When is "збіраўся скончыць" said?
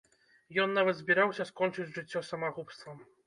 1.01-1.87